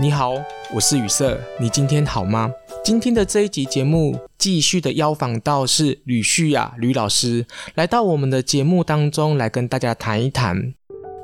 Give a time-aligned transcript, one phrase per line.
[0.00, 0.32] 你好，
[0.72, 2.52] 我是雨色，你今天好吗？
[2.84, 10.72] 今天的这一集节目继续的邀访到是吕旭雅吕老师，来到我们的节目当中来跟大家谈一谈，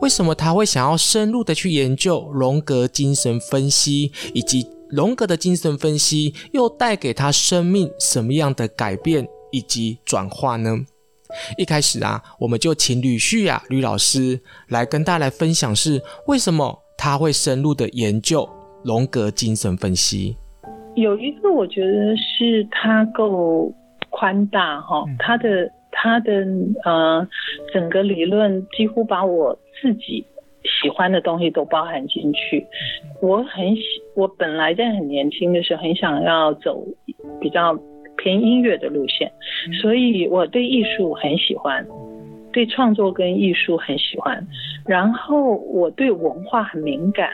[0.01, 10.81] 为什么他会想要深入的去研究荣格精神分析，以及荣格的精神分析又带给他生命什么样的改变以及转化呢？
[11.57, 18.49] 一开始啊，我们就请吕旭雅吕老师来跟大家来分享是为什么他会深入的研究。
[18.85, 20.37] 荣格精神分析。
[20.95, 23.73] 有一个，我觉得是它够
[24.11, 26.47] 宽大哈，它的它的
[26.85, 27.27] 呃
[27.73, 30.25] 整个理论几乎把我自己
[30.83, 32.65] 喜欢的东西都包含进去。
[33.21, 33.83] 我很喜，
[34.15, 36.87] 我本来在很年轻的时候很想要走
[37.41, 37.77] 比较
[38.17, 39.33] 偏音乐的路线，
[39.81, 41.85] 所以我对艺术很喜欢，
[42.53, 44.47] 对创作跟艺术很喜欢，
[44.87, 47.31] 然后我对文化很敏感。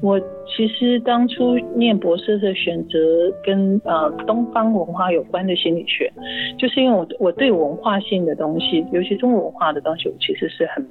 [0.00, 2.98] 我其实当初念博士的选择
[3.42, 6.12] 跟呃东方文化有关的心理学，
[6.56, 10.86] 就是因为我我对文化性的东西，尤其中国文化的东西，我其实是很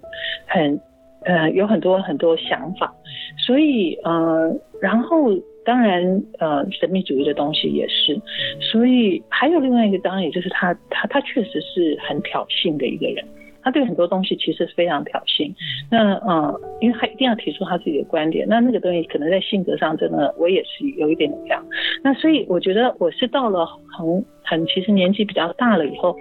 [0.45, 0.81] 很
[1.23, 2.93] 呃有很多很多想法，
[3.37, 5.29] 所以呃然后
[5.63, 8.19] 当然呃神秘主义的东西也是，
[8.59, 13.23] 所以还有另外一个当然也就是他他他确实是很挑衅的一个人。
[13.67, 15.53] 他对很多东西其实是非常挑衅，
[15.91, 21.61] 那呃，因为他一定要提出他自己的观点，那那个东西可能在性格上真的我也是有一点这样，
[22.01, 26.15] 那所以我觉得我是到了很很其实年纪比较大了以后，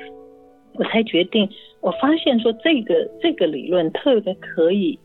[0.74, 1.48] 我才决定，
[1.80, 4.98] 我发现说这个这个理论特别可以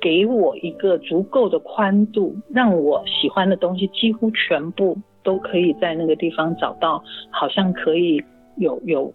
[0.00, 8.22] 给我一个足够的宽度，让我喜欢的东西几乎全部都可以在那个地方找到，好像可以
[8.56, 9.12] 有有。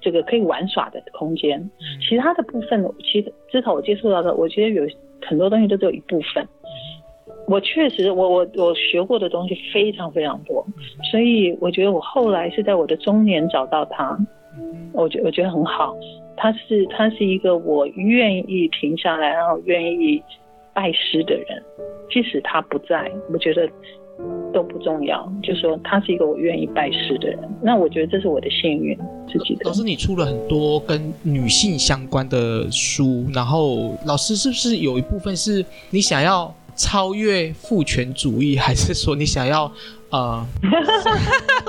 [0.00, 1.70] 这个可以玩耍的空间，
[2.00, 4.86] 其他的部分，其实至少我接触到的，我觉得有
[5.24, 6.46] 很多东西都只有一部分。
[7.46, 10.64] 我确实，我我我学过的东西非常非常多，
[11.10, 14.16] 所以我觉得我后来是在我的中年找到他，
[14.92, 15.96] 我觉我觉得很好。
[16.36, 20.22] 他是他是一个我愿意停下来，然后愿意
[20.72, 21.62] 拜师的人，
[22.10, 23.68] 即使他不在，我觉得。
[24.52, 28.98] 都不重要，就说他是一个我愿意拜师的人，那我觉得这是我的幸运，
[29.28, 29.64] 自己的。
[29.64, 39.70] 老师，你出了很多跟女性相关的书，然后老师是不是有一部分是你想要超越父权主义，还是说你想要
[40.10, 40.44] 呃？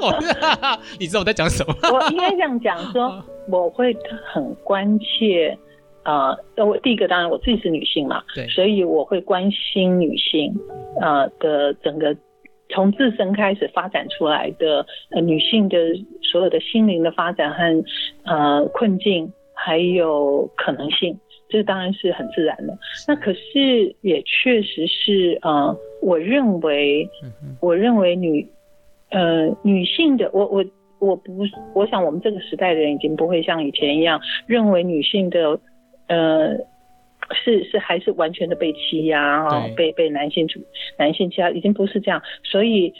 [0.99, 1.75] 你知道我在讲什么？
[1.93, 3.95] 我应该这样讲，说我会
[4.33, 5.55] 很关切，
[6.03, 6.35] 呃，
[6.65, 10.51] 我第一个当然我自己是女性嘛，对，所以我会关心女性，
[10.99, 12.17] 呃的整个。
[12.71, 15.77] 从自身开始发展出来的呃女性的
[16.21, 17.83] 所有的心灵的发展和
[18.23, 22.77] 呃困境，还有可能性，这当然是很自然的。
[23.07, 27.07] 那可是也确实是呃，我认为，
[27.59, 28.47] 我认为女
[29.09, 30.65] 呃女性的我我
[30.99, 31.43] 我不
[31.75, 35.59] 我想我们这个时代的人已经不会像以前一样认为女性的
[36.07, 36.57] 呃。
[37.33, 40.59] 是是还是完全的被欺压啊，被被男性主
[40.97, 42.93] 男性欺压，已经不是这样，所以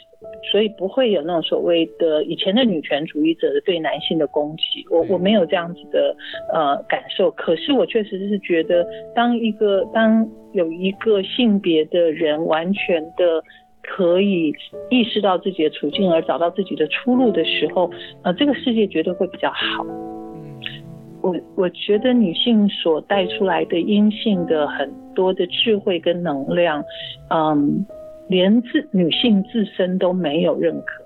[0.50, 6.16] 所以不会有那种所谓的以前的女权主义者的对男性的攻击，我我没有这样子的
[6.52, 13.42] 呃感受，可是我确实是觉得，当一个当有一个性别的人完全的
[13.82, 14.54] 可以
[14.90, 17.90] 意识到自己的处境而找到自己的出路的时候，
[18.22, 19.84] 呃，这个世界绝对会比较好。
[21.22, 26.84] 我我觉得女性所带出来的阴性的很多的智慧跟能量，
[27.30, 27.86] 嗯，
[28.28, 31.04] 连自女性自身都没有认可，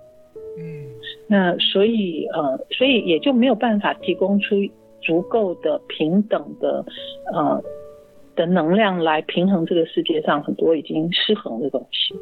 [0.58, 0.86] 嗯，
[1.28, 4.56] 那所以呃，所以也就没有办法提供出
[5.02, 6.84] 足够的平等的
[7.32, 7.62] 呃
[8.34, 12.14] 的能量来平衡这个世界上很多已经失衡的东西。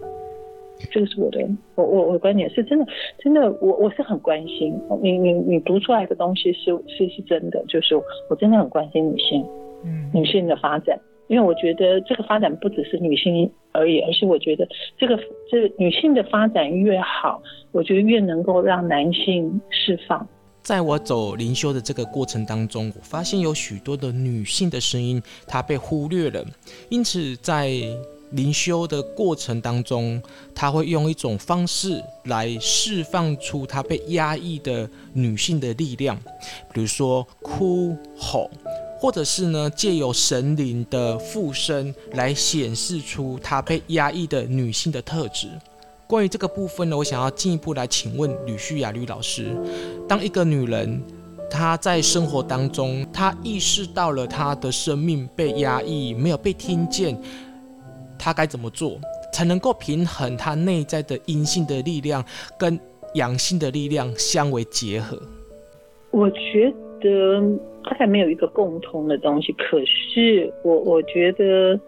[0.90, 1.40] 这个是我的，
[1.76, 2.86] 我我我的观点是真的，
[3.18, 7.94] 真的，我我是很关心你你你读出来的东西是是是真的，就是
[8.28, 9.46] 我真的很关心女性，
[9.84, 10.98] 嗯，女性的发展，
[11.28, 14.68] 因为我觉得这个发展不只是女性而已，而是我觉得
[14.98, 15.16] 这个
[15.50, 17.40] 这个女性的发展越好，
[17.72, 20.26] 我觉得越能够让男性释放。
[20.60, 26.44] 在我走灵修的这个过程当中，我发现有许多的女性的声音，她被忽略了，
[26.90, 27.70] 因此在。
[28.34, 30.22] 灵修的过程当中，
[30.54, 36.16] 他会用一种方式来释放出他被压抑的女性的力量，
[36.72, 38.50] 比如说哭吼，
[38.98, 45.48] 或者是呢借由神灵的附身来显示出他被压抑的女性的特质。
[46.06, 49.56] 关于这个部分呢，我想要进一步来请问吕旭雅吕老师：
[50.08, 51.02] 当一个女人
[51.50, 57.16] 她在生活当中，她意识到了她的生命被压抑，没有被听见。
[58.18, 58.98] 他该怎么做？
[59.32, 62.24] 才能够平衡他内在的阴性的力量
[62.58, 62.78] 跟
[63.14, 65.20] 阳性的力量相为结合？
[66.10, 67.40] 我觉得
[67.82, 71.78] 大概没有一个共通的东西，可是我我觉得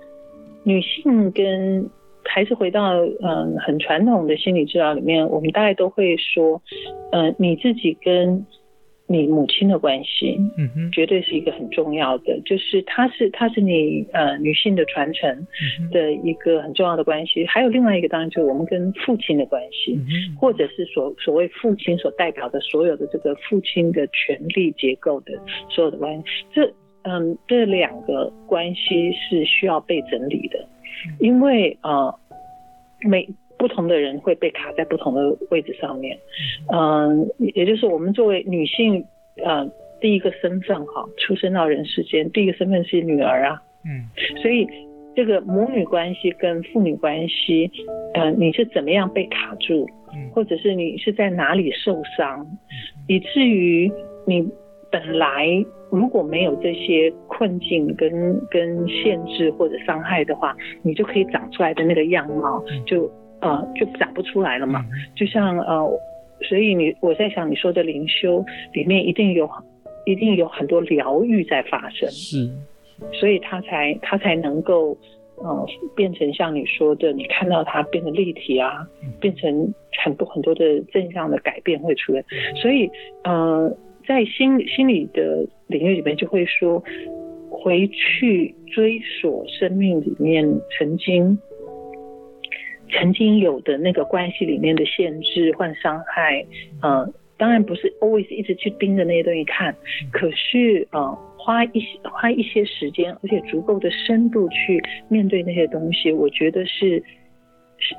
[0.65, 1.89] 女性跟
[2.25, 6.61] 还是回到嗯很传统的心理治疗里面，我们大概都会说，
[7.13, 8.45] 嗯、你自己跟
[9.09, 15.47] 你母亲的关系，嗯哼，绝对是一个很重要的，就是它是它是你呃女性的传承
[15.93, 17.47] 的一个很重要的关系。
[17.47, 19.97] 还有另外一个，当然就是我们跟父亲的关系，
[20.39, 25.33] 或者是所所谓父亲所代表的所有的这个父亲的权力结构的
[25.69, 26.25] 所有的关系。
[26.53, 30.67] 这嗯这两个关系是需要被整理的，
[31.21, 32.13] 因为呃
[33.09, 33.29] 每。
[33.59, 36.19] 不同的人会被卡在不同的位置上面，
[36.73, 39.03] 嗯，也就是我们作为女性，
[39.43, 39.67] 呃，
[40.01, 44.05] 第一个身份哈，出生到人世间，第一个身份是女儿啊，嗯，
[44.43, 44.67] 所以
[45.15, 47.71] 这个母女关系跟父女关系，
[48.13, 49.89] 呃，你是怎么样被卡住，
[50.35, 52.47] 或者是你是在哪里受伤，
[53.09, 53.91] 以至于
[54.27, 54.47] 你
[54.91, 55.47] 本来
[55.91, 63.11] 如果没有这些困境跟跟限制或者伤害的话，你就可以长出来的那个样貌就。
[63.47, 64.85] 呃，就长不出来了嘛。
[65.15, 66.01] 就像呃，
[66.49, 69.49] 所以你我在想，你说的灵修里面一定有，
[70.05, 72.09] 一定有很多疗愈在发生。
[72.11, 72.51] 是，
[73.13, 74.97] 所以他才他才能够
[75.37, 78.87] 呃变成像你说的，你看到它变得立体啊，
[79.21, 79.73] 变成
[80.05, 82.23] 很多很多的正向的改变会出来。
[82.61, 82.91] 所以
[83.25, 83.71] 呃，
[84.07, 86.83] 在心心理的领域里面，就会说
[87.51, 90.47] 回去追索生命里面
[90.79, 91.39] 曾经。
[92.89, 96.45] 曾经有的那个关系里面的限制或伤害，
[96.83, 99.75] 呃，当然不是 always 一直去盯着那些东西看，
[100.13, 107.03] 可是呃，花一些花一些时间，而且足够的深度去面对那些东西，我觉得是，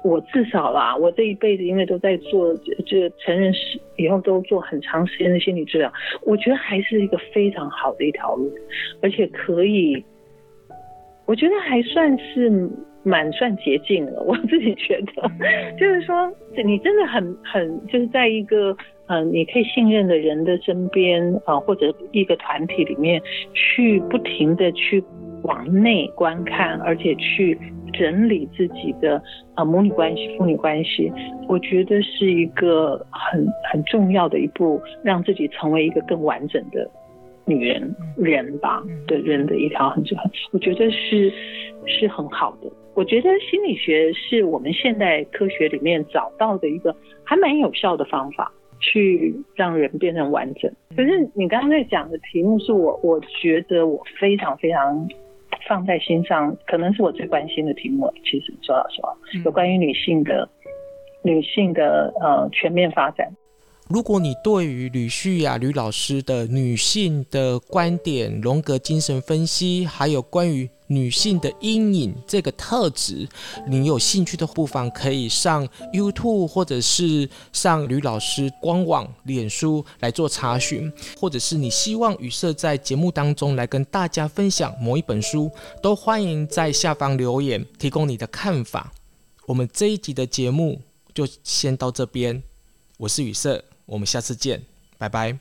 [0.04, 2.56] 我至少啦，我这一辈子因为都在做
[2.86, 5.92] 这成人式以后都做很长时间的心理治疗，
[6.24, 8.50] 我觉得还是一个非常好的一条路，
[9.02, 10.04] 而且可以，
[11.26, 12.70] 我觉得还算是。
[13.08, 15.32] 蛮算捷径了，我自己觉得，
[15.80, 16.30] 就是说，
[16.66, 18.72] 你真的很很，就是在一个
[19.08, 23.22] 嗯、呃，你可以信任的人的身边啊、呃，或者一个团体里面，
[23.54, 25.02] 去不停的去
[25.44, 27.58] 往内观看，而且去
[27.94, 29.16] 整理自己的
[29.56, 31.12] 啊、呃、母女关系、父女关系，
[31.48, 36.90] 我觉得是一个很很重要的一步，让自己成为一个更完整的
[37.48, 41.32] 女人人吧的人的一条很很，我觉得是
[41.86, 42.70] 是很好的。
[42.94, 50.70] 我觉得心理学是我们现代科学里面找到的一个还蛮有效的方法，去让人变成完整。
[50.96, 55.08] 可是你刚刚在讲的题目是我，我觉得我非常非常
[55.70, 58.12] 放在心上，可能是我最关心的题目。
[58.26, 59.16] 其实说老实话，
[59.46, 60.50] 有关于女性的
[61.24, 63.32] 女性的呃全面发展。
[63.90, 73.26] 如果你对于吕旭雅吕老师的女性的观点、荣格精神分析，还有关于女性的阴影这个特质，
[73.66, 85.50] 你有兴趣的不妨可以上 YouTube 或者是上吕老师官网、脸书来做查询，或者是你希望宇色在节目当中来跟大家分享某一本书，
[85.82, 88.92] 都欢迎在下方留言提供你的看法。
[89.46, 90.82] 我们这一集的节目
[91.14, 92.44] 就先到这边，
[92.98, 93.64] 我是雨色。
[93.88, 94.62] 我们下次见，
[95.00, 95.40] 拜拜。